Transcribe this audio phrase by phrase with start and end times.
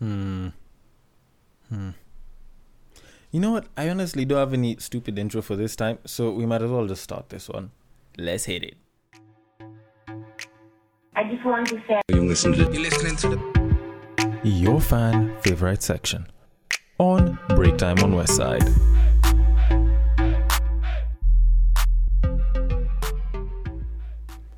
[0.00, 0.48] Hmm.
[1.68, 1.90] Hmm.
[3.30, 3.66] You know what?
[3.76, 6.86] I honestly don't have any stupid intro for this time, so we might as well
[6.86, 7.70] just start this one.
[8.16, 8.76] Let's hit it.
[11.14, 15.82] I just wanted to say You listen to you listening to the Your fan favorite
[15.82, 16.26] section
[16.98, 18.64] on Break Time on West Side.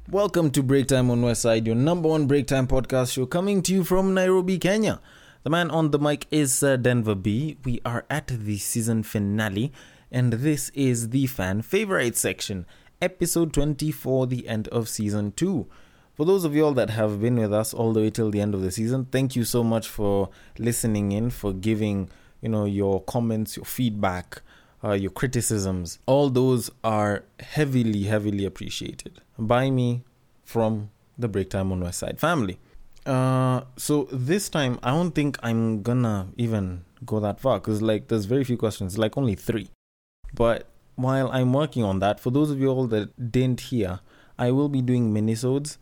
[0.09, 3.61] Welcome to Break Time on West Side, your number one break time podcast show coming
[3.63, 5.01] to you from Nairobi, Kenya.
[5.45, 7.57] The man on the mic is uh, Denver B.
[7.65, 9.73] We are at the season finale,
[10.09, 12.65] and this is the fan favorite section,
[13.01, 15.67] episode 24, the end of season 2.
[16.15, 18.41] For those of you all that have been with us all the way till the
[18.41, 22.09] end of the season, thank you so much for listening in, for giving,
[22.41, 24.43] you know, your comments, your feedback,
[24.85, 25.99] uh, your criticisms.
[26.07, 30.05] All those are heavily, heavily appreciated by me
[30.45, 32.61] from the Break Time on West Side family.
[33.05, 38.09] Uh, so this time, I don't think I'm gonna even go that far because, like,
[38.09, 39.71] there's very few questions, like only three.
[40.35, 44.01] But while I'm working on that, for those of you all that didn't hear,
[44.39, 45.79] I will be doing minisodes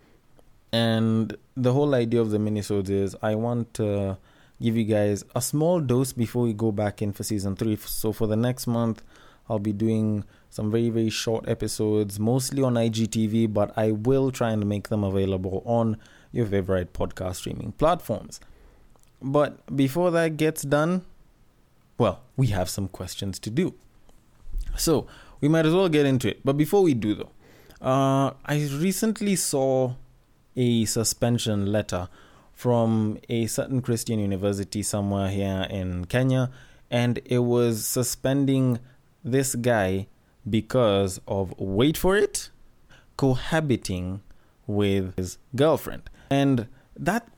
[0.73, 4.19] and the whole idea of the minisodes is I want to
[4.63, 7.77] give you guys a small dose before we go back in for season three.
[7.77, 9.03] So for the next month,
[9.49, 14.51] I'll be doing some very very short episodes, mostly on IGTV, but I will try
[14.51, 15.97] and make them available on
[16.33, 18.41] your favorite podcast streaming platforms.
[19.23, 21.05] But before that gets done,
[21.99, 23.75] well, we have some questions to do.
[24.77, 25.07] So
[25.41, 26.41] we might as well get into it.
[26.45, 27.31] But before we do though,
[27.81, 29.95] uh, I recently saw
[30.57, 32.09] a suspension letter
[32.53, 36.51] from a certain Christian university somewhere here in Kenya,
[36.91, 38.79] and it was suspending
[39.25, 40.07] this guy
[40.49, 42.51] because of, wait for it,
[43.17, 44.21] cohabiting
[44.67, 46.11] with his girlfriend.
[46.31, 47.29] And that,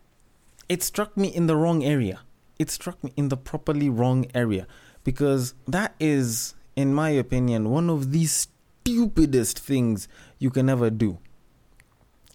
[0.69, 2.21] it struck me in the wrong area.
[2.59, 4.67] It struck me in the properly wrong area
[5.03, 10.07] because that is, in my opinion, one of the stupidest things
[10.39, 11.19] you can ever do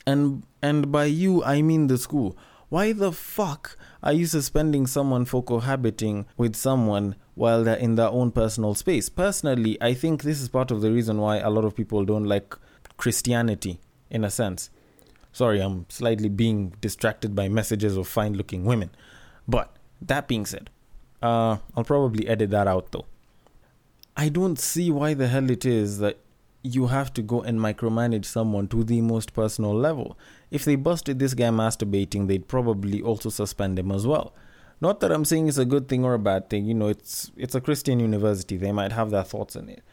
[0.07, 2.35] and and by you I mean the school.
[2.69, 8.09] Why the fuck are you suspending someone for cohabiting with someone while they're in their
[8.09, 9.09] own personal space?
[9.09, 12.25] Personally, I think this is part of the reason why a lot of people don't
[12.25, 12.55] like
[12.97, 13.79] Christianity
[14.09, 14.69] in a sense.
[15.37, 18.89] Sorry, I'm slightly being distracted by messages of fine looking women.
[19.47, 19.71] But
[20.01, 20.71] that being said,
[21.21, 23.05] uh, I'll probably edit that out though.
[24.15, 26.17] I don't see why the hell it is that
[26.63, 30.17] you have to go and micromanage someone to the most personal level.
[30.49, 34.33] If they busted this guy masturbating, they'd probably also suspend him as well.
[34.81, 37.31] Not that I'm saying it's a good thing or a bad thing, you know, it's
[37.37, 39.83] it's a Christian university, they might have their thoughts on it.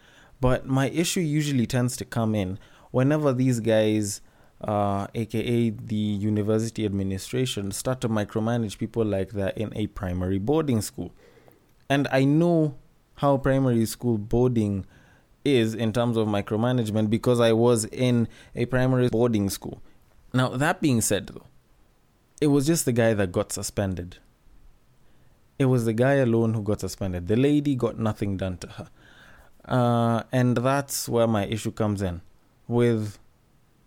[0.41, 2.57] But my issue usually tends to come in
[2.89, 4.21] whenever these guys
[4.65, 10.81] uh, aka the university administration start to micromanage people like that in a primary boarding
[10.81, 11.11] school.
[11.87, 12.75] And I know
[13.15, 14.85] how primary school boarding
[15.45, 19.81] is in terms of micromanagement because I was in a primary boarding school.
[20.33, 21.45] Now, that being said, though,
[22.41, 24.17] it was just the guy that got suspended.
[25.57, 27.27] It was the guy alone who got suspended.
[27.27, 28.89] The lady got nothing done to her.
[29.63, 32.21] Uh, and that's where my issue comes in.
[32.67, 33.19] With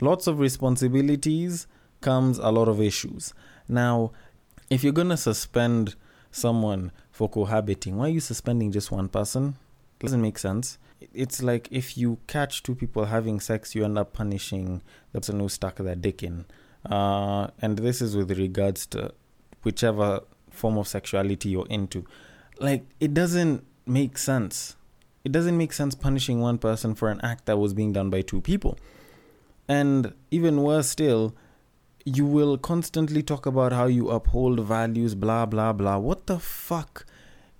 [0.01, 1.67] lots of responsibilities
[2.01, 3.35] comes a lot of issues.
[3.69, 4.13] Now,
[4.71, 5.95] if you're going to suspend
[6.31, 9.57] someone for cohabiting, why are you suspending just one person?
[9.99, 10.79] Doesn't make sense
[11.13, 14.83] it's like if you catch two people having sex, you end up punishing
[15.13, 16.45] the person who stuck their dick in.
[16.89, 19.13] Uh, and this is with regards to
[19.63, 22.05] whichever form of sexuality you're into.
[22.59, 24.77] Like, it doesn't make sense.
[25.25, 28.23] It doesn't make sense punishing one person for an act that was being done by
[28.23, 28.79] two people.
[29.69, 31.35] And even worse still,
[32.05, 35.99] you will constantly talk about how you uphold values, blah, blah, blah.
[35.99, 37.05] What the fuck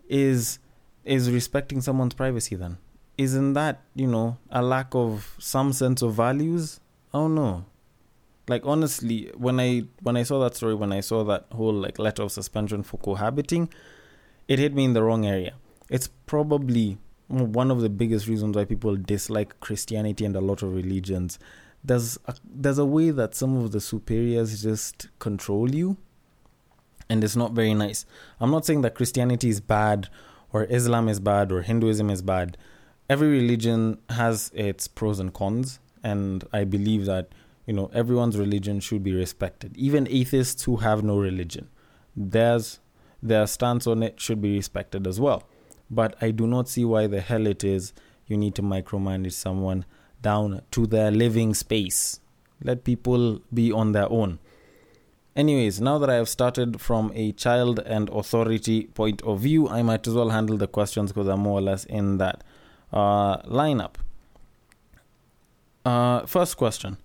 [0.09, 0.59] is
[1.05, 2.79] is respecting someone's privacy then?
[3.19, 6.81] isn't that you know a lack of some sense of values
[7.13, 7.65] oh, i don't know
[8.47, 11.99] like honestly when i when i saw that story when i saw that whole like
[11.99, 13.69] letter of suspension for cohabiting
[14.47, 15.55] it hit me in the wrong area
[15.91, 16.97] it's probably
[17.27, 21.39] one of the biggest reasons why people dislike christianity and a lot of religions
[21.89, 25.97] there's a, there's a way that some of the superiors just control you
[27.11, 28.07] and it's not very nice
[28.41, 30.09] i'm not saying that christianity is bad
[30.53, 32.57] or islam is bad or hinduism is bad
[33.09, 37.31] every religion has its pros and cons, and I believe that
[37.67, 39.77] you know everyone's religion should be respected.
[39.77, 41.69] Even atheists who have no religion,
[42.17, 42.81] theirs
[43.21, 45.43] their stance on it should be respected as well.
[45.91, 47.93] But I do not see why the hell it is
[48.27, 49.85] you need to micromanage someone
[50.23, 52.21] down to their living space.
[52.63, 54.39] Let people be on their own.
[55.37, 59.83] Anyways, now that I have started from a child and authority point of view, I
[59.83, 62.43] might as well handle the questions because I'm more or less in that
[62.93, 63.95] uh, lineup.
[65.85, 66.97] Uh, first question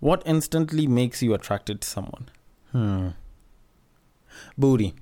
[0.00, 2.30] What instantly makes you attracted to someone?
[2.72, 3.08] Hmm.
[4.56, 4.94] Booty.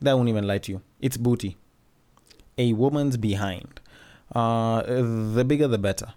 [0.00, 0.82] That won't even lie to you.
[1.00, 1.58] It's booty.
[2.56, 3.80] A woman's behind.
[4.34, 6.14] Uh, the bigger the better.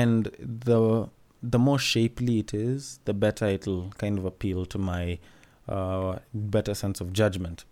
[0.00, 1.08] And the
[1.52, 5.18] the more shapely it is, the better it'll kind of appeal to my
[5.68, 7.64] uh, better sense of judgment.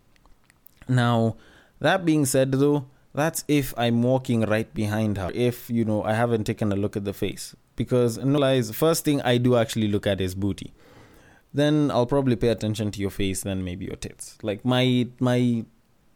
[0.89, 1.37] Now,
[1.81, 5.31] that being said, though, that's if I'm walking right behind her.
[5.35, 7.57] If, you know, I haven't taken a look at the face.
[7.75, 10.73] Because, no lies, first thing I do actually look at is booty.
[11.55, 14.39] Then I'll probably pay attention to your face, then maybe your tits.
[14.43, 15.65] Like my my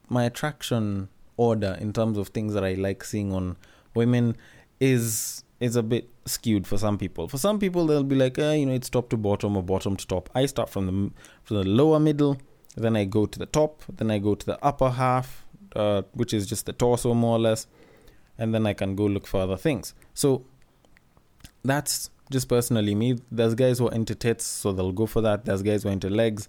[0.08, 3.56] my attraction order in terms of things that I like seeing on
[3.94, 4.36] women
[4.80, 7.28] is is a bit skewed for some people.
[7.28, 9.96] For some people, they'll be like, eh, you know, it's top to bottom or bottom
[9.96, 10.28] to top.
[10.34, 11.10] I start from the
[11.44, 12.38] from the lower middle,
[12.76, 16.34] then I go to the top, then I go to the upper half, uh, which
[16.34, 17.66] is just the torso more or less,
[18.38, 19.94] and then I can go look for other things.
[20.14, 20.44] So
[21.64, 23.18] that's just personally me.
[23.30, 25.46] There's guys who are into tits, so they'll go for that.
[25.46, 26.48] There's guys who are into legs,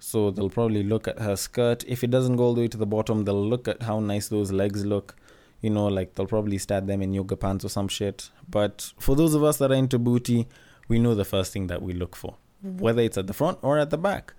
[0.00, 1.82] so they'll probably look at her skirt.
[1.86, 4.28] If it doesn't go all the way to the bottom, they'll look at how nice
[4.28, 5.16] those legs look
[5.64, 8.28] you know, like they'll probably start them in yoga pants or some shit.
[8.50, 10.46] But for those of us that are into booty,
[10.88, 13.78] we know the first thing that we look for, whether it's at the front or
[13.78, 14.34] at the back.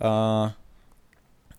[0.00, 0.50] Uh,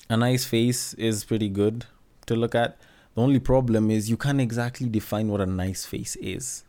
[0.10, 1.86] a nice face is pretty good
[2.27, 2.77] to look at.
[3.16, 6.63] The only problem is you can't exactly define what a nice face is.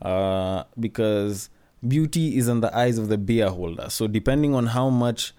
[0.00, 1.50] Uh, because
[1.86, 3.90] beauty is in the eyes of the beer holder.
[3.90, 5.32] So depending on how much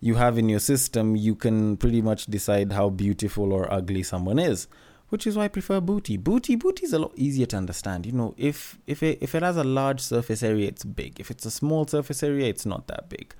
[0.00, 4.38] you have in your system, you can pretty much decide how beautiful or ugly someone
[4.38, 4.66] is
[5.14, 6.16] which is why I prefer Booty.
[6.16, 8.04] Booty Booty is a lot easier to understand.
[8.04, 11.20] You know, if if it if it has a large surface area, it's big.
[11.20, 13.32] If it's a small surface area, it's not that big.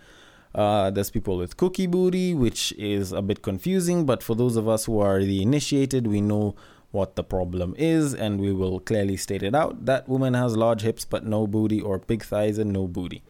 [0.54, 4.68] Uh, there's people with cookie booty, which is a bit confusing, but for those of
[4.68, 6.54] us who are the initiated, we know
[6.92, 9.84] what the problem is and we will clearly state it out.
[9.84, 13.24] That woman has large hips but no booty, or big thighs and no booty.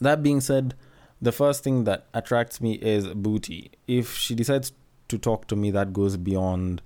[0.00, 0.74] That being said,
[1.20, 3.72] the first thing that attracts me is booty.
[3.86, 4.72] If she decides
[5.08, 6.80] to talk to me, that goes beyond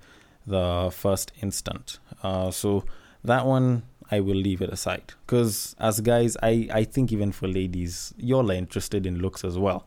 [0.45, 1.99] the first instant.
[2.23, 2.83] Uh, so
[3.23, 7.47] that one I will leave it aside because as guys, I I think even for
[7.47, 9.85] ladies, y'all are interested in looks as well.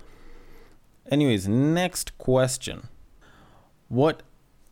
[1.10, 2.88] Anyways, next question:
[3.88, 4.22] What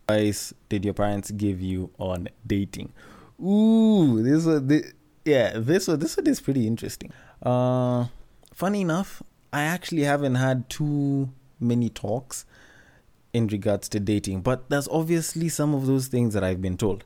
[0.07, 2.93] advice did your parents give you on dating?
[3.41, 4.93] Ooh, this one, this,
[5.25, 7.11] yeah, this one, this one is pretty interesting.
[7.41, 8.07] Uh,
[8.53, 9.21] funny enough,
[9.51, 12.45] I actually haven't had too many talks
[13.33, 14.41] in regards to dating.
[14.41, 17.03] But there's obviously some of those things that I've been told.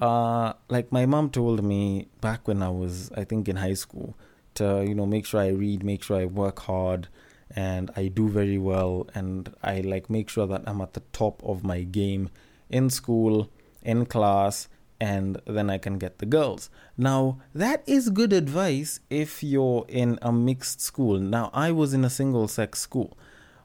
[0.00, 4.14] Uh, like my mom told me back when I was, I think, in high school,
[4.54, 7.08] to you know make sure I read, make sure I work hard,
[7.50, 11.42] and I do very well, and I like make sure that I'm at the top
[11.42, 12.30] of my game
[12.70, 13.50] in school,
[13.82, 16.70] in class, and then I can get the girls.
[16.96, 21.18] Now, that is good advice if you're in a mixed school.
[21.18, 23.16] Now, I was in a single sex school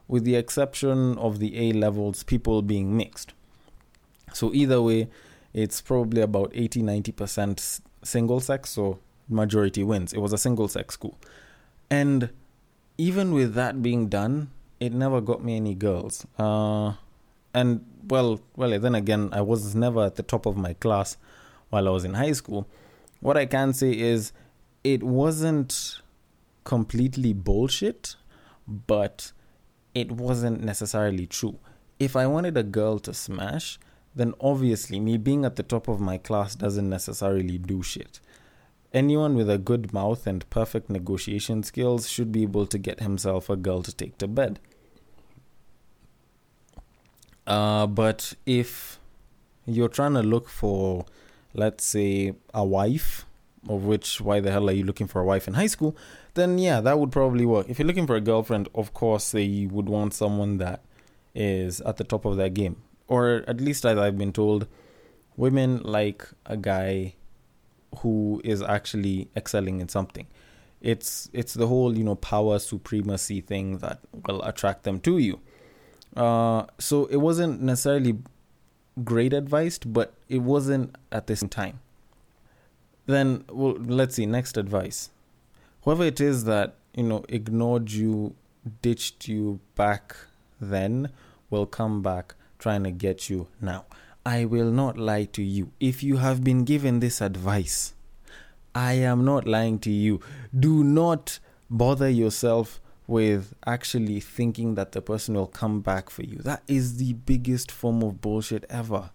[0.08, 3.34] with the exception of the A levels, people being mixed.
[4.32, 5.08] So either way,
[5.52, 10.12] it's probably about 80 90% single sex, so majority wins.
[10.12, 11.18] It was a single sex school.
[11.90, 12.30] And
[12.96, 14.50] even with that being done,
[14.80, 16.26] it never got me any girls.
[16.38, 16.94] Uh,
[17.54, 21.16] and well, well, then again, I was never at the top of my class
[21.70, 22.66] while I was in high school.
[23.20, 24.32] What I can say is
[24.84, 26.00] it wasn't
[26.64, 28.16] completely bullshit,
[28.66, 29.32] but
[29.94, 31.58] it wasn't necessarily true.
[31.98, 33.78] If I wanted a girl to smash,
[34.14, 38.20] then obviously me being at the top of my class doesn't necessarily do shit.
[38.92, 43.50] Anyone with a good mouth and perfect negotiation skills should be able to get himself
[43.50, 44.60] a girl to take to bed.
[47.46, 48.98] Uh, but if
[49.66, 51.04] you're trying to look for,
[51.54, 53.26] let's say, a wife,
[53.68, 55.96] of which why the hell are you looking for a wife in high school?
[56.38, 57.68] then yeah, that would probably work.
[57.68, 60.82] If you're looking for a girlfriend, of course, they would want someone that
[61.34, 62.76] is at the top of their game.
[63.08, 64.66] Or at least as I've been told,
[65.36, 67.14] women like a guy
[67.98, 70.26] who is actually excelling in something.
[70.80, 75.40] It's it's the whole, you know, power supremacy thing that will attract them to you.
[76.16, 78.18] Uh, so it wasn't necessarily
[79.04, 81.80] great advice, but it wasn't at the same time.
[83.08, 84.26] Then, well, let's see.
[84.26, 85.10] Next advice
[85.88, 88.34] whoever it is that you know ignored you
[88.82, 90.14] ditched you back
[90.60, 91.10] then
[91.48, 93.84] will come back trying to get you now
[94.26, 97.94] i will not lie to you if you have been given this advice
[98.74, 100.20] i am not lying to you
[100.58, 101.38] do not
[101.70, 106.36] bother yourself with actually thinking that the person will come back for you.
[106.40, 109.08] That is the biggest form of bullshit ever.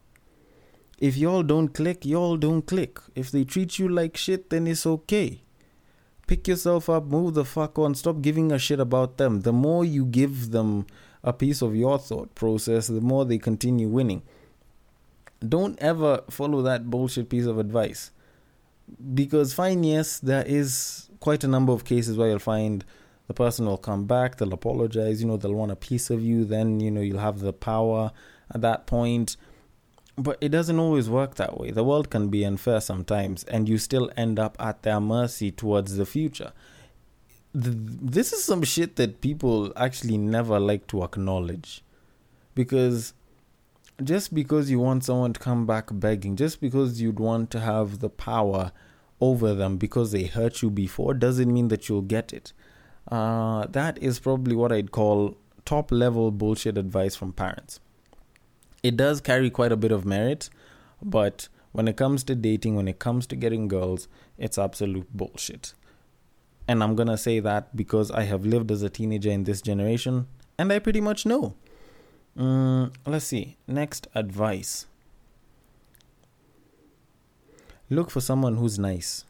[0.99, 2.99] If y'all don't click, y'all don't click.
[3.15, 5.41] If they treat you like shit, then it's okay.
[6.27, 9.41] Pick yourself up, move the fuck on, stop giving a shit about them.
[9.41, 10.85] The more you give them
[11.23, 14.21] a piece of your thought process, the more they continue winning.
[15.47, 18.11] Don't ever follow that bullshit piece of advice.
[19.13, 22.85] Because, fine, yes, there is quite a number of cases where you'll find
[23.27, 26.45] the person will come back, they'll apologize, you know, they'll want a piece of you,
[26.45, 28.11] then, you know, you'll have the power
[28.53, 29.35] at that point
[30.15, 31.71] but it doesn't always work that way.
[31.71, 35.97] The world can be unfair sometimes, and you still end up at their mercy towards
[35.97, 36.51] the future.
[37.53, 41.83] This is some shit that people actually never like to acknowledge.
[42.55, 43.13] Because
[44.03, 47.99] just because you want someone to come back begging, just because you'd want to have
[47.99, 48.71] the power
[49.21, 52.53] over them because they hurt you before, doesn't mean that you'll get it.
[53.07, 57.79] Uh, that is probably what I'd call top level bullshit advice from parents
[58.83, 60.49] it does carry quite a bit of merit,
[61.01, 65.73] but when it comes to dating, when it comes to getting girls, it's absolute bullshit.
[66.67, 70.27] And I'm gonna say that because I have lived as a teenager in this generation
[70.57, 71.55] and I pretty much know.
[72.37, 73.57] Mm, let's see.
[73.67, 74.85] Next advice
[77.89, 79.25] look for someone who's nice.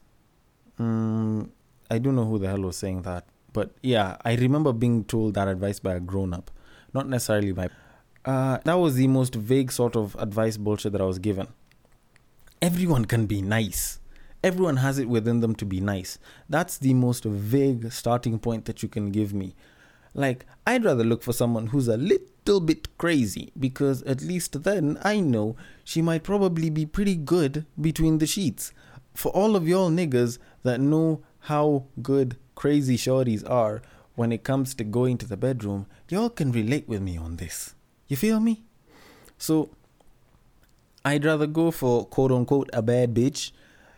[0.79, 1.50] Mm,
[1.89, 5.36] I don't know who the hell was saying that, but yeah, I remember being told
[5.36, 6.50] that advice by a grown up,
[6.93, 7.69] not necessarily by
[8.25, 11.48] uh, that was the most vague sort of advice bullshit that I was given.
[12.62, 14.00] Everyone can be nice.
[14.44, 16.18] Everyone has it within them to be nice.
[16.50, 19.56] That's the most vague starting point that you can give me.
[20.13, 24.98] Like, I'd rather look for someone who's a little bit crazy because at least then
[25.03, 28.72] I know she might probably be pretty good between the sheets.
[29.13, 33.82] For all of y'all niggas that know how good crazy shorties are
[34.15, 37.75] when it comes to going to the bedroom, y'all can relate with me on this.
[38.13, 38.62] You feel me?
[39.39, 39.72] So
[41.03, 43.50] I'd rather go for quote unquote a bad bitch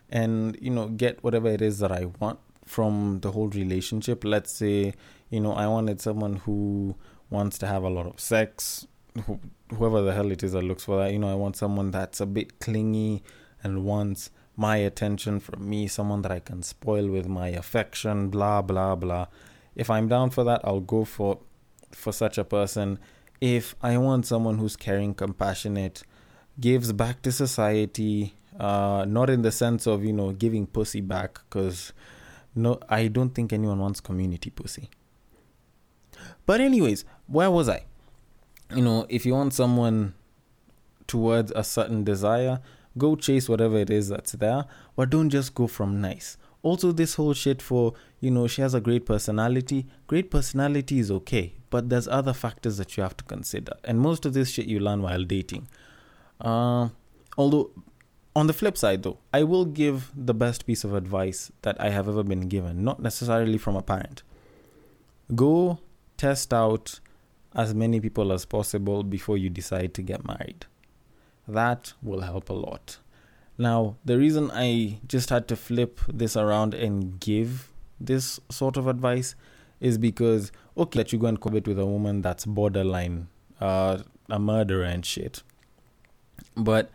[0.10, 4.24] and you know get whatever it is that I want from the whole relationship.
[4.24, 4.94] Let's say,
[5.30, 6.96] you know, I wanted someone who
[7.30, 8.88] wants to have a lot of sex,
[9.78, 11.12] whoever the hell it is that looks for that.
[11.12, 13.22] You know, I want someone that's a bit clingy
[13.64, 18.62] and wants my attention from me, someone that I can spoil with my affection, blah
[18.62, 19.26] blah blah.
[19.76, 21.40] If I'm down for that, I'll go for
[21.92, 22.98] for such a person
[23.42, 26.04] if I want someone who's caring, compassionate,
[26.60, 31.40] gives back to society, uh, not in the sense of, you know, giving pussy back,
[31.50, 31.94] because
[32.56, 34.90] no, I don't think anyone wants community pussy.
[36.46, 37.86] But, anyways, where was I?
[38.74, 40.14] You know, if you want someone
[41.08, 42.62] towards a certain desire,
[42.98, 44.66] go chase whatever it is that's there,
[44.96, 46.38] but don't just go from nice.
[46.64, 49.86] Also, this whole shit for, you know, she has a great personality.
[50.08, 53.74] Great personality is okay, but there's other factors that you have to consider.
[53.84, 55.68] And most of this shit you learn while dating.
[56.40, 56.88] Uh,
[57.38, 57.72] although,
[58.34, 61.90] on the flip side, though, I will give the best piece of advice that I
[61.90, 64.24] have ever been given, not necessarily from a parent.
[65.44, 65.80] Go
[66.16, 67.02] test out
[67.54, 70.66] as many people as possible before you decide to get married.
[71.46, 73.00] That will help a lot.
[73.58, 78.88] Now, the reason I just had to flip this around and give this sort of
[78.88, 79.36] advice
[79.82, 83.28] is because, okay, let you go and covet with a woman that's borderline,
[83.60, 85.44] uh, a murderer and shit.
[86.56, 86.90] But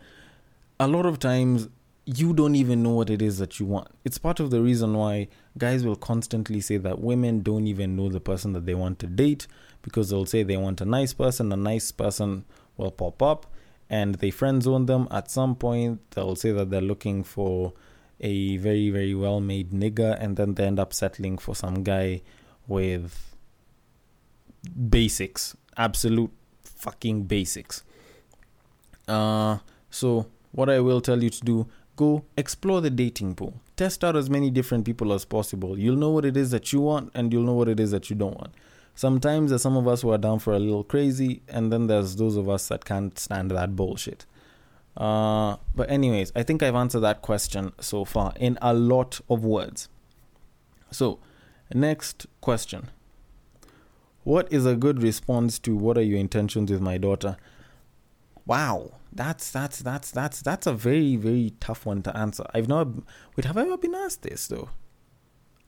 [0.79, 1.69] a lot of times,
[2.05, 3.87] you don't even know what it is that you want.
[4.03, 8.09] It's part of the reason why guys will constantly say that women don't even know
[8.09, 9.47] the person that they want to date
[9.81, 12.45] because they'll say they want a nice person, a nice person
[12.77, 13.45] will pop up
[13.91, 17.73] and they friend zone them at some point they'll say that they're looking for
[18.21, 22.21] a very very well made nigger and then they end up settling for some guy
[22.67, 23.30] with
[24.89, 25.55] basics.
[25.77, 26.31] Absolute
[26.63, 27.83] fucking basics.
[29.07, 29.57] Uh
[29.89, 33.53] so what i will tell you to do go explore the dating pool.
[33.75, 35.77] Test out as many different people as possible.
[35.77, 38.09] You'll know what it is that you want and you'll know what it is that
[38.09, 38.53] you don't want.
[38.95, 42.17] Sometimes there's some of us who are down for a little crazy, and then there's
[42.17, 44.25] those of us that can't stand that bullshit.
[44.97, 49.45] Uh, but, anyways, I think I've answered that question so far in a lot of
[49.45, 49.87] words.
[50.91, 51.19] So,
[51.73, 52.89] next question
[54.23, 57.37] What is a good response to what are your intentions with my daughter?
[58.45, 62.45] Wow, that's that's that's that's that's a very very tough one to answer.
[62.53, 62.91] I've never
[63.35, 64.69] wait, have I ever been asked this though?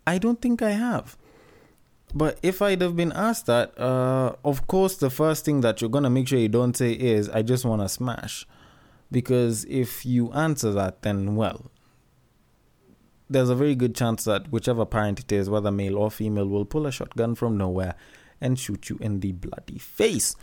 [0.05, 1.17] I don't think I have.
[2.13, 5.89] But if I'd have been asked that, uh, of course, the first thing that you're
[5.89, 8.45] gonna make sure you don't say is, "I just want to smash,"
[9.11, 11.71] because if you answer that, then well,
[13.29, 16.65] there's a very good chance that whichever parent it is, whether male or female, will
[16.65, 17.95] pull a shotgun from nowhere
[18.43, 20.35] and shoot you in the bloody face.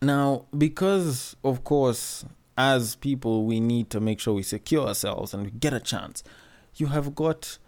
[0.00, 2.24] Now, because of course,
[2.58, 6.24] as people, we need to make sure we secure ourselves and we get a chance,
[6.74, 7.58] you have got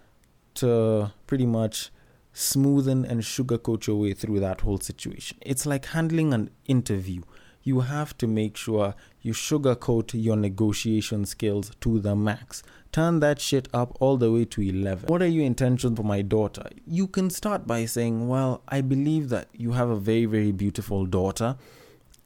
[0.55, 1.91] to pretty much
[2.35, 5.39] smoothen and sugarcoat your way through that whole situation.
[5.43, 7.23] It's like handling an interview.
[7.65, 12.63] You have to make sure you sugarcoat your negotiation skills to the max.
[12.93, 15.09] Turn that shit up all the way to 11.
[15.09, 16.69] What are your intentions for my daughter?
[16.87, 21.07] You can start by saying, Well, I believe that you have a very, very beautiful
[21.07, 21.57] daughter.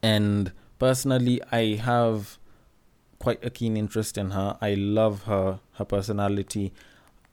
[0.03, 2.37] And personally, I have
[3.17, 4.57] quite a keen interest in her.
[4.61, 6.73] I love her, her personality.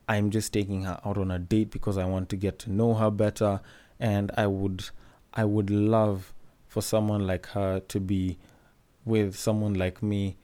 [0.09, 2.95] I'm just taking her out on a date because I want to get to know
[2.95, 3.61] her better
[3.99, 4.91] and I would
[5.35, 6.33] I would love
[6.67, 8.39] for someone like her to be
[9.05, 10.37] with someone like me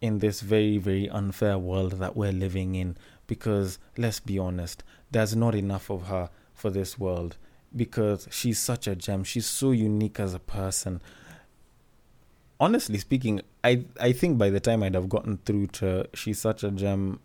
[0.00, 2.96] in this very very unfair world that we're living in.
[3.26, 7.36] Because let's be honest there's not enough of her for this world.
[7.74, 9.24] Because she's such a gem.
[9.24, 11.02] She's so unique as a person.
[12.58, 16.38] Honestly speaking i i think by the time i'd have gotten through to her, she's
[16.38, 17.20] such a gem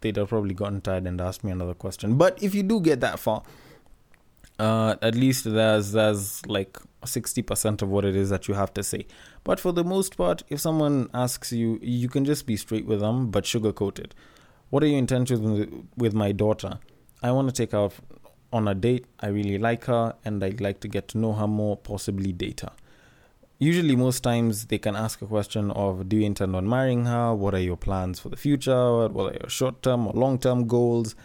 [0.00, 2.16] they'd have probably gotten tired and asked me another question.
[2.16, 3.42] But if you do get that far,
[4.58, 8.74] uh, at least there's there's like sixty percent of what it is that you have
[8.74, 9.06] to say.
[9.44, 13.00] But for the most part, if someone asks you, you can just be straight with
[13.00, 14.14] them, but sugarcoat it.
[14.70, 16.78] What are your intentions with, my daughter?
[17.22, 17.88] I want to take her
[18.52, 19.06] on a date.
[19.20, 22.60] I really like her, and I'd like to get to know her more, possibly date
[22.60, 22.72] her
[23.58, 27.34] usually most times they can ask a question of do you intend on marrying her
[27.34, 31.16] what are your plans for the future what are your short-term or long-term goals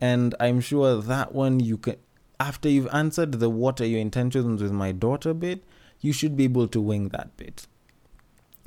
[0.00, 1.96] and i'm sure that one you can
[2.42, 5.64] after you've answered the what are your intentions with my daughter bit
[6.00, 7.66] you should be able to wing that bit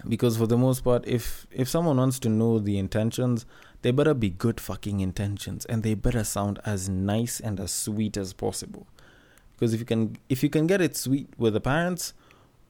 [0.07, 3.45] because for the most part if if someone wants to know the intentions
[3.81, 8.17] they better be good fucking intentions and they better sound as nice and as sweet
[8.17, 8.87] as possible
[9.53, 12.13] because if you can if you can get it sweet with the parents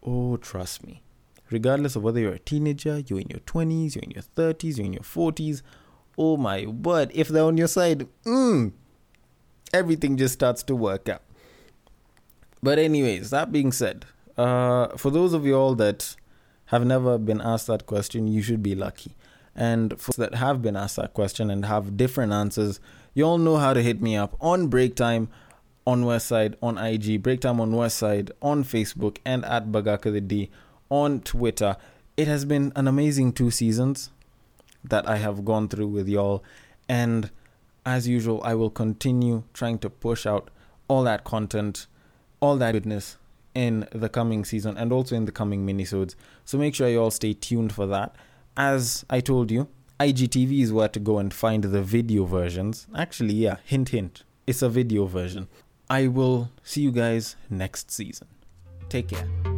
[0.05, 1.01] Oh, trust me.
[1.49, 4.85] Regardless of whether you're a teenager, you're in your 20s, you're in your 30s, you're
[4.85, 5.61] in your 40s,
[6.17, 8.71] oh my word, if they're on your side, mm,
[9.73, 11.21] everything just starts to work out.
[12.61, 14.05] But, anyways, that being said,
[14.37, 16.15] uh, for those of you all that
[16.67, 19.15] have never been asked that question, you should be lucky.
[19.55, 22.79] And for that have been asked that question and have different answers,
[23.13, 25.29] you all know how to hit me up on break time
[25.87, 30.49] on Westside on IG, break time on Westside on Facebook, and at Bagaka the D
[30.89, 31.77] on Twitter.
[32.17, 34.09] It has been an amazing two seasons
[34.83, 36.43] that I have gone through with y'all,
[36.89, 37.29] and
[37.85, 40.49] as usual, I will continue trying to push out
[40.87, 41.87] all that content,
[42.39, 43.17] all that goodness
[43.53, 46.15] in the coming season and also in the coming minisodes.
[46.43, 48.15] So make sure you all stay tuned for that.
[48.57, 49.67] As I told you,
[49.99, 52.87] IGTV is where to go and find the video versions.
[52.95, 54.23] Actually, yeah, hint hint.
[54.45, 55.47] It's a video version
[55.89, 58.27] I will see you guys next season.
[58.89, 59.54] Take care.